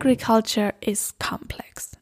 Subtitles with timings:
[0.00, 1.94] agriculture is complex.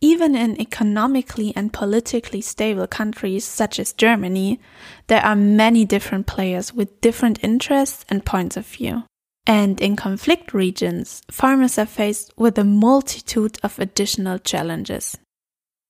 [0.00, 4.58] Even in economically and politically stable countries such as Germany,
[5.06, 9.04] there are many different players with different interests and points of view.
[9.46, 15.16] And in conflict regions, farmers are faced with a multitude of additional challenges.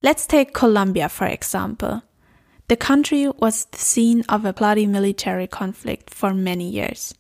[0.03, 2.03] Let's take Colombia, for example.
[2.69, 7.15] The country was the scene of a bloody military conflict for many years.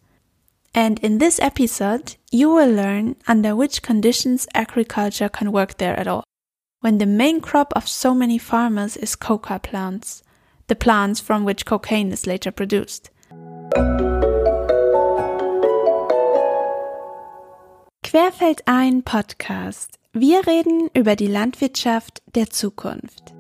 [0.75, 6.07] And in this episode, you will learn under which conditions agriculture can work there at
[6.07, 6.25] all.
[6.81, 10.23] When the main crop of so many farmers is coca plants,
[10.69, 13.11] the plants from which cocaine is later produced.
[18.05, 19.99] Querfeldein Podcast.
[20.13, 23.35] Wir reden über die Landwirtschaft der Zukunft.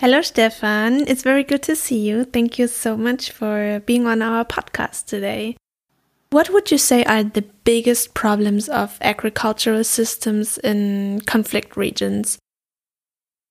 [0.00, 1.08] Hello, Stefan.
[1.08, 2.22] It's very good to see you.
[2.22, 5.56] Thank you so much for being on our podcast today.
[6.30, 12.38] What would you say are the biggest problems of agricultural systems in conflict regions?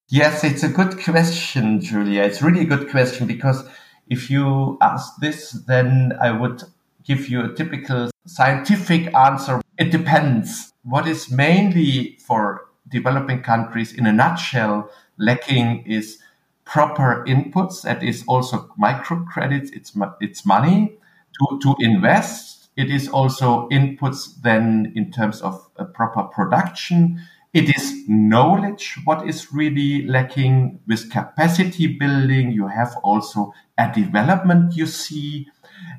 [0.07, 2.23] Yes, it's a good question, Julia.
[2.23, 3.67] It's really a good question because
[4.07, 6.63] if you ask this, then I would
[7.03, 9.59] give you a typical scientific answer.
[9.77, 10.71] It depends.
[10.83, 16.19] What is mainly for developing countries in a nutshell lacking is
[16.67, 17.81] proper inputs.
[17.83, 19.69] That is also microcredits.
[19.73, 20.97] It's it's money
[21.39, 22.69] to to invest.
[22.75, 27.21] It is also inputs then in terms of proper production.
[27.53, 32.51] It is knowledge what is really lacking with capacity building.
[32.51, 35.47] You have also a development you see,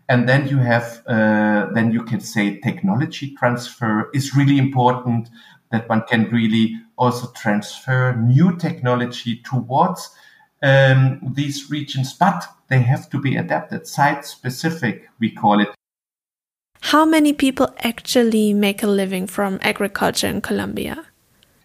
[0.08, 5.30] and then you have uh, then you can say technology transfer is really important.
[5.70, 10.10] That one can really also transfer new technology towards
[10.62, 15.68] um, these regions, but they have to be adapted, site specific, we call it.
[16.80, 21.04] How many people actually make a living from agriculture in Colombia?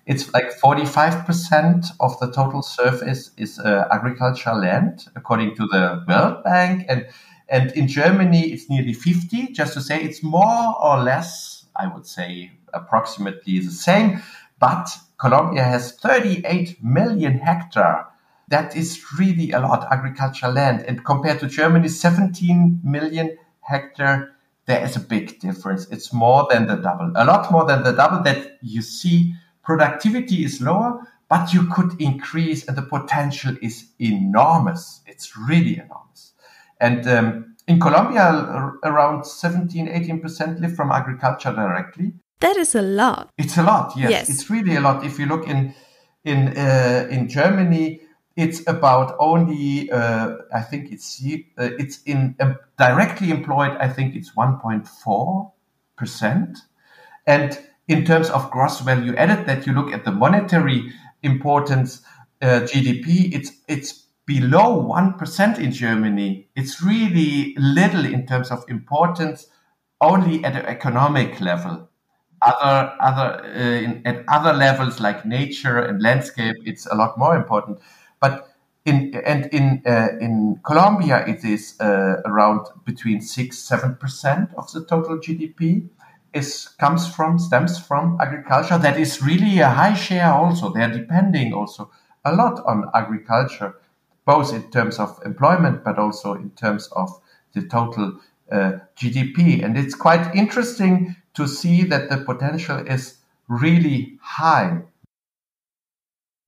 [0.05, 6.43] It's like 45% of the total surface is uh, agricultural land, according to the World
[6.43, 6.85] Bank.
[6.89, 7.07] And,
[7.47, 9.53] and in Germany, it's nearly 50.
[9.53, 14.21] Just to say, it's more or less, I would say, approximately the same.
[14.59, 18.07] But Colombia has 38 million hectare
[18.49, 20.83] that is really a lot agricultural land.
[20.87, 25.87] And compared to Germany, 17 million hectare, there is a big difference.
[25.89, 29.33] It's more than the double, a lot more than the double that you see.
[29.63, 35.01] Productivity is lower, but you could increase and the potential is enormous.
[35.05, 36.33] It's really enormous.
[36.79, 38.29] And um, in Colombia,
[38.83, 42.13] around 17, 18% live from agriculture directly.
[42.39, 43.29] That is a lot.
[43.37, 44.11] It's a lot, yes.
[44.11, 44.29] yes.
[44.29, 45.05] It's really a lot.
[45.05, 45.73] If you look in
[46.25, 48.01] in uh, in Germany,
[48.35, 53.77] it's about only uh, I think it's uh, it's in uh, directly employed.
[53.79, 55.51] I think it's 1.4
[55.97, 56.57] percent,
[57.27, 62.01] and in terms of gross value added, that you look at the monetary importance
[62.41, 66.49] uh, GDP, it's it's below one percent in Germany.
[66.55, 69.47] It's really little in terms of importance,
[70.01, 71.87] only at an economic level.
[72.41, 77.35] Other other uh, in, at other levels like nature and landscape, it's a lot more
[77.35, 77.79] important.
[78.23, 84.53] But in and in uh, in Colombia, it is uh, around between six seven percent
[84.55, 85.89] of the total GDP
[86.31, 88.77] is comes from stems from agriculture.
[88.77, 90.31] That is really a high share.
[90.31, 91.91] Also, they are depending also
[92.23, 93.75] a lot on agriculture,
[94.23, 97.09] both in terms of employment, but also in terms of
[97.53, 99.65] the total uh, GDP.
[99.65, 103.17] And it's quite interesting to see that the potential is
[103.49, 104.83] really high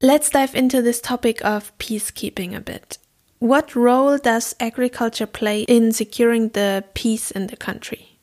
[0.02, 2.98] Let's dive into this topic of peacekeeping a bit.
[3.40, 8.20] What role does agriculture play in securing the peace in the country?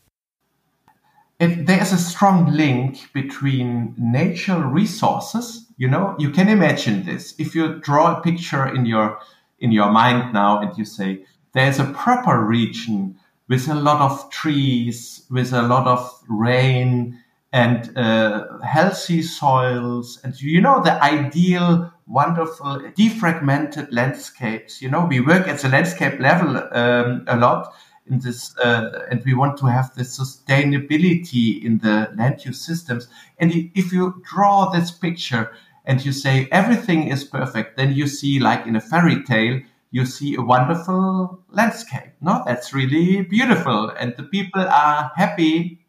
[1.41, 5.67] It, there's a strong link between natural resources.
[5.79, 7.35] You know, you can imagine this.
[7.39, 9.19] If you draw a picture in your
[9.59, 13.19] in your mind now and you say there's a proper region
[13.49, 17.22] with a lot of trees, with a lot of rain,
[17.53, 24.81] and uh, healthy soils and you know the ideal wonderful defragmented landscapes.
[24.81, 27.75] You know we work at the landscape level um, a lot
[28.07, 33.07] in this uh, and we want to have the sustainability in the land use systems.
[33.39, 35.53] And if you draw this picture
[35.85, 39.61] and you say everything is perfect then you see like in a fairy tale
[39.91, 42.43] you see a wonderful landscape no?
[42.47, 45.82] That's really beautiful and the people are happy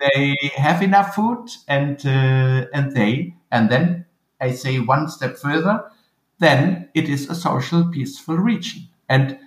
[0.00, 4.06] they have enough food and uh, and they and then
[4.40, 5.84] I say one step further,
[6.38, 8.88] then it is a social peaceful region.
[9.08, 9.38] And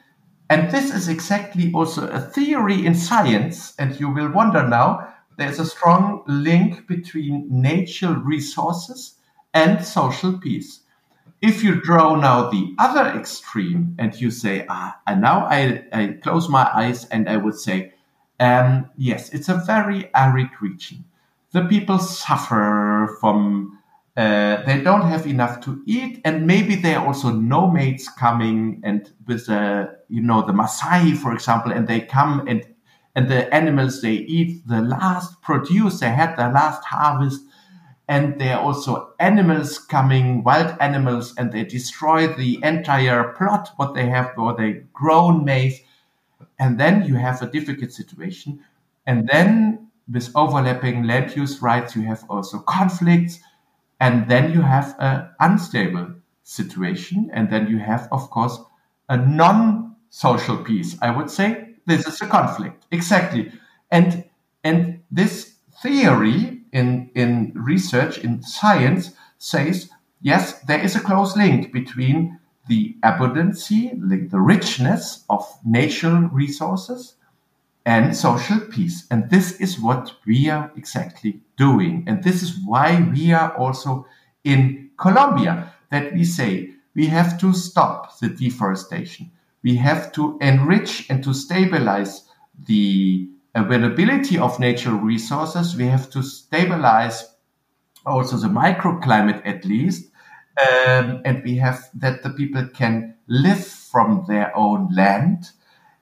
[0.49, 3.73] And this is exactly also a theory in science.
[3.79, 5.07] And you will wonder now,
[5.37, 9.15] there's a strong link between natural resources
[9.53, 10.81] and social peace.
[11.41, 16.07] If you draw now the other extreme and you say, ah, and now I, I
[16.23, 17.93] close my eyes and I would say,
[18.39, 21.05] um, yes, it's a very arid region.
[21.51, 23.77] The people suffer from
[24.17, 29.11] uh, they don't have enough to eat, and maybe there are also nomads coming, and
[29.27, 32.65] with the you know the Maasai, for example, and they come and
[33.15, 37.41] and the animals they eat the last produce they had the last harvest,
[38.07, 43.93] and there are also animals coming, wild animals, and they destroy the entire plot what
[43.93, 45.79] they have or they grown maize,
[46.59, 48.59] and then you have a difficult situation,
[49.05, 53.39] and then with overlapping land use rights you have also conflicts
[53.99, 57.29] and then you have an unstable situation.
[57.33, 58.59] And then you have, of course,
[59.07, 60.97] a non social peace.
[61.01, 62.85] I would say this is a conflict.
[62.91, 63.51] Exactly.
[63.91, 64.25] And,
[64.63, 69.89] and this theory in, in research, in science, says
[70.21, 72.39] yes, there is a close link between
[72.69, 73.91] the abundancy,
[74.29, 77.15] the richness of natural resources
[77.85, 79.07] and social peace.
[79.09, 82.03] And this is what we are exactly doing.
[82.07, 84.05] And this is why we are also
[84.43, 89.31] in Colombia that we say we have to stop the deforestation.
[89.63, 92.29] We have to enrich and to stabilize
[92.67, 95.75] the availability of natural resources.
[95.75, 97.33] We have to stabilize
[98.05, 100.08] also the microclimate at least.
[100.57, 105.51] Um, and we have that the people can live from their own land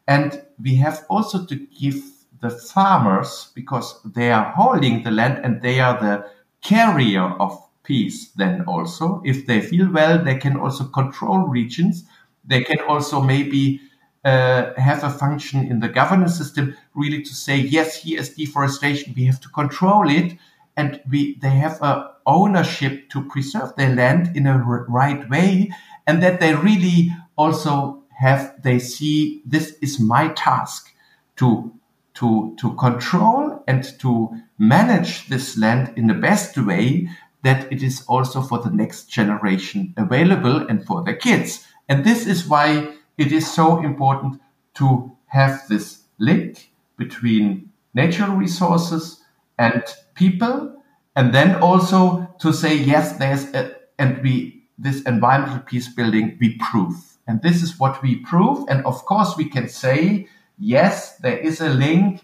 [0.07, 2.01] and we have also to give
[2.39, 6.29] the farmers, because they are holding the land and they are the
[6.61, 12.05] carrier of peace, then also, if they feel well, they can also control regions.
[12.45, 13.81] They can also maybe
[14.23, 19.13] uh, have a function in the governance system, really to say, yes, here is deforestation,
[19.15, 20.37] we have to control it.
[20.77, 25.71] And we, they have a ownership to preserve their land in a right way,
[26.05, 30.93] and that they really also have they see this is my task
[31.37, 31.71] to
[32.15, 37.07] to to control and to manage this land in the best way
[37.43, 41.65] that it is also for the next generation available and for the kids.
[41.87, 44.41] And this is why it is so important
[44.75, 49.21] to have this link between natural resources
[49.57, 49.83] and
[50.17, 50.75] people
[51.15, 56.57] and then also to say yes there's a, and we this environmental peace building we
[56.57, 58.65] prove and this is what we prove.
[58.69, 60.27] And of course, we can say,
[60.57, 62.21] yes, there is a link.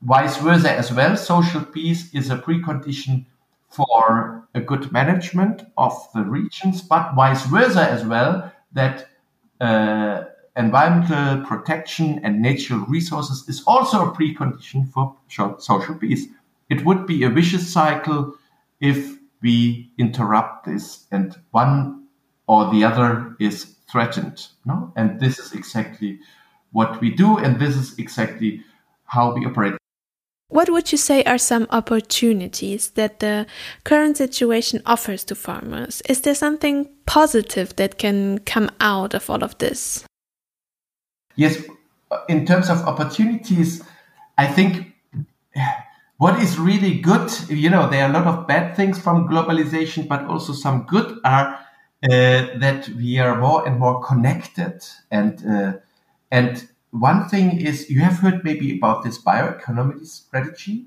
[0.00, 1.16] Vice versa as well.
[1.16, 3.26] Social peace is a precondition
[3.68, 9.08] for a good management of the regions, but vice versa as well, that
[9.60, 10.24] uh,
[10.56, 15.14] environmental protection and natural resources is also a precondition for
[15.58, 16.26] social peace.
[16.68, 18.34] It would be a vicious cycle
[18.80, 22.06] if we interrupt this and one
[22.46, 24.48] or the other is threatened.
[24.64, 24.92] No?
[24.96, 26.20] And this is exactly
[26.72, 28.62] what we do, and this is exactly
[29.04, 29.74] how we operate.
[30.50, 33.46] What would you say are some opportunities that the
[33.84, 36.00] current situation offers to farmers?
[36.08, 40.04] Is there something positive that can come out of all of this?
[41.36, 41.62] Yes,
[42.28, 43.82] in terms of opportunities,
[44.38, 44.94] I think
[46.18, 50.06] what is really good, you know, there are a lot of bad things from globalization,
[50.08, 51.54] but also some good are
[52.02, 54.84] uh, that we are more and more connected.
[55.10, 55.72] And uh,
[56.30, 60.86] and one thing is, you have heard maybe about this bioeconomy strategy.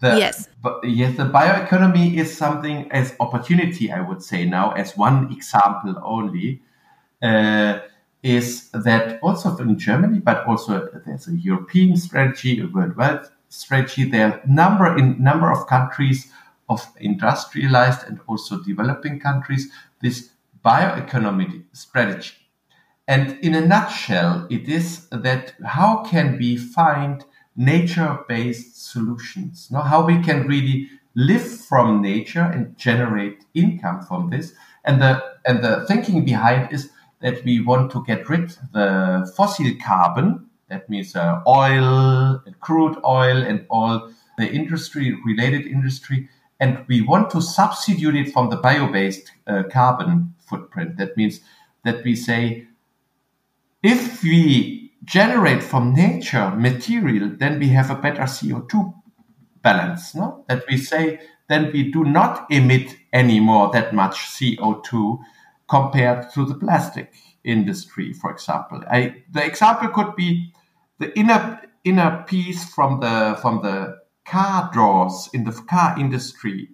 [0.00, 0.48] The, yes.
[0.62, 5.94] But yes, the bioeconomy is something as opportunity, I would say now, as one example
[6.02, 6.62] only.
[7.22, 7.80] Uh,
[8.22, 14.04] is that also in Germany, but also there's a European strategy, a worldwide strategy.
[14.04, 16.30] There are number in number of countries
[16.68, 20.30] of industrialized and also developing countries this
[20.64, 22.34] bioeconomy strategy.
[23.08, 27.24] And in a nutshell, it is that how can we find
[27.56, 29.68] nature-based solutions?
[29.70, 34.52] No, how we can really live from nature and generate income from this.
[34.84, 39.70] And the and the thinking behind is that we want to get rid the fossil
[39.82, 40.45] carbon.
[40.68, 47.30] That means uh, oil, crude oil, and all the industry related industry and we want
[47.30, 50.96] to substitute it from the bio-based uh, carbon footprint.
[50.96, 51.40] That means
[51.84, 52.66] that we say,
[53.82, 58.94] if we generate from nature material, then we have a better CO2
[59.62, 60.14] balance.
[60.14, 60.44] No?
[60.48, 65.18] That we say, then we do not emit anymore that much CO2
[65.68, 67.12] compared to the plastic
[67.44, 68.82] industry, for example.
[68.90, 70.52] I, the example could be
[70.98, 76.70] the inner inner piece from the from the car doors in the car industry.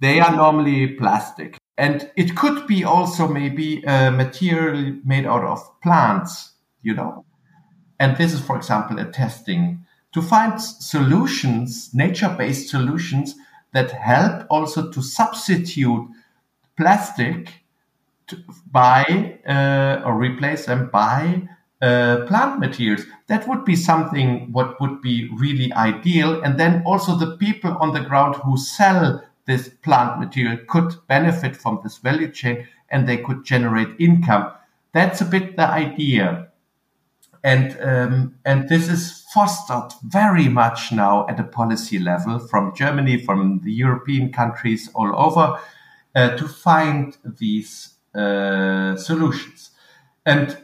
[0.00, 5.80] They are normally plastic, and it could be also maybe a material made out of
[5.80, 7.24] plants, you know.
[7.98, 13.34] And this is, for example, a testing to find solutions, nature-based solutions
[13.72, 16.08] that help also to substitute
[16.76, 17.64] plastic
[18.26, 18.38] to,
[18.70, 21.48] by uh, or replace them by
[21.84, 23.04] uh, plant materials.
[23.26, 26.42] That would be something what would be really ideal.
[26.42, 31.54] And then also the people on the ground who sell this plant material could benefit
[31.54, 34.50] from this value chain and they could generate income.
[34.92, 36.48] That's a bit the idea.
[37.42, 43.22] And, um, and this is fostered very much now at a policy level from Germany,
[43.22, 45.60] from the European countries all over
[46.14, 49.72] uh, to find these uh, solutions.
[50.24, 50.63] And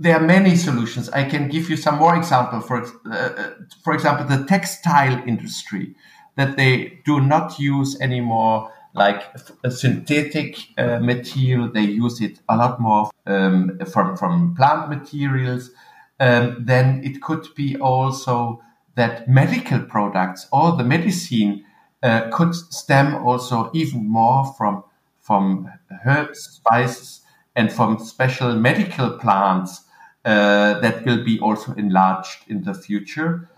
[0.00, 1.10] there are many solutions.
[1.10, 2.60] I can give you some more example.
[2.62, 3.50] For uh, uh
[3.84, 5.94] for example, the textile industry
[6.36, 9.22] that they do not use anymore like
[9.62, 11.70] a synthetic uh, material.
[11.70, 15.70] They use it a lot more um, from from plant materials.
[16.18, 18.62] Um, then it could be also
[18.94, 21.64] that medical products or the medicine
[22.02, 24.82] uh, could stem also even more from
[25.20, 25.68] from
[26.06, 27.20] herbs, spices,
[27.54, 29.84] and from special medical plants
[30.24, 33.48] that will be also enlarged in the future.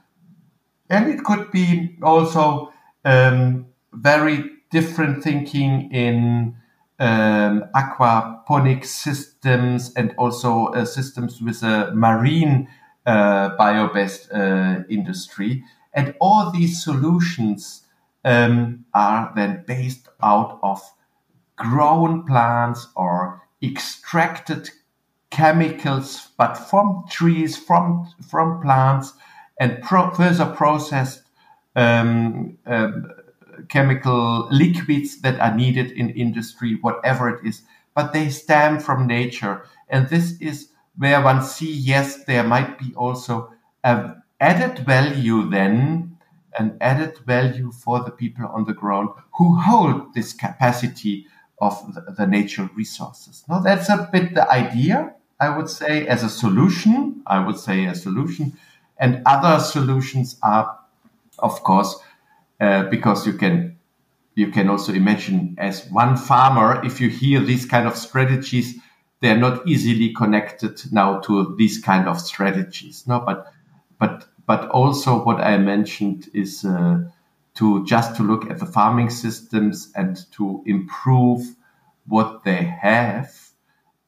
[0.89, 2.73] And it could be also
[3.05, 6.57] um, very different thinking in
[6.99, 12.69] um, aquaponic systems and also uh, systems with a marine
[13.07, 15.65] uh, bio-based uh, industry.
[15.95, 17.83] And all these solutions
[18.25, 20.81] um, are then based out of
[21.57, 24.71] grown plants or extracted
[25.33, 29.15] chemicals, but from trees, from from plants,
[29.59, 31.23] and pro- further processed
[31.75, 33.11] um, um,
[33.69, 37.63] chemical liquids that are needed in industry, whatever it is.
[37.95, 42.95] But they stem from nature, and this is where one see yes, there might be
[42.95, 46.13] also an added value then
[46.59, 49.09] an added value for the people on the ground
[49.39, 51.27] who hold this capacity
[51.61, 53.45] of the, the nature resources.
[53.49, 57.23] Now that's a bit the idea, I would say, as a solution.
[57.27, 58.57] I would say a solution.
[58.97, 60.79] And other solutions are,
[61.39, 61.99] of course,
[62.61, 63.77] uh, because you can
[64.35, 68.79] you can also imagine as one farmer, if you hear these kind of strategies,
[69.21, 73.07] they're not easily connected now to these kind of strategies.
[73.09, 73.53] No, but
[73.99, 77.01] but but also what I mentioned is uh,
[77.55, 81.43] to just to look at the farming systems and to improve
[82.07, 83.52] what they have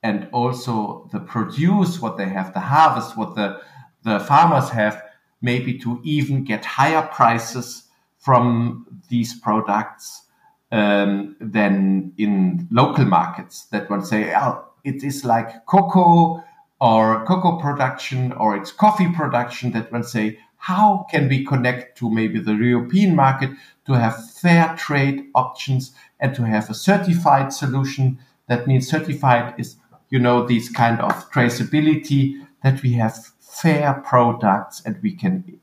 [0.05, 3.61] and also the produce what they have, the harvest what the
[4.05, 5.03] the farmers have,
[5.41, 7.85] maybe to even get higher prices
[8.19, 10.23] from these products
[10.71, 13.65] um, than in local markets.
[13.73, 16.45] That one say, oh, it is like cocoa
[16.81, 22.11] or cocoa production or it's coffee production that will say, how can we connect to
[22.11, 23.51] maybe the European market
[23.87, 28.19] to have fair trade options and to have a certified solution?
[28.49, 29.77] That means certified is,
[30.15, 35.59] you know, these kind of traceability that we have fair products and we can,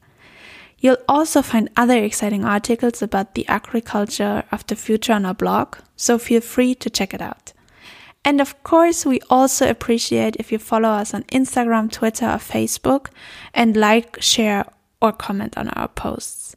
[0.87, 5.79] You'll also find other exciting articles about the agriculture of the future on our blog,
[5.97, 7.53] so feel free to check it out.
[8.25, 13.09] And of course, we also appreciate if you follow us on Instagram, Twitter, or Facebook
[13.53, 14.65] and like, share,
[15.03, 16.55] or comment on our posts.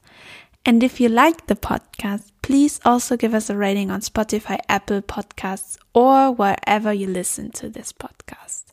[0.63, 5.01] And if you like the podcast, please also give us a rating on Spotify, Apple
[5.01, 8.68] Podcasts, or wherever you listen to this podcast.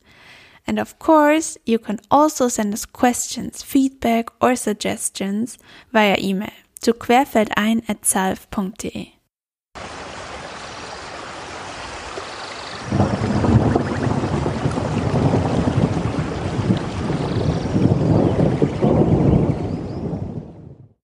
[0.66, 5.58] And of course, you can also send us questions, feedback, or suggestions
[5.92, 6.50] via email
[6.82, 9.15] to querfeldein at salve.de.